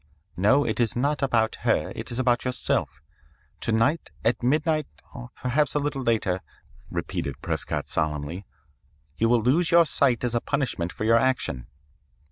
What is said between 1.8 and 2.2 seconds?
It is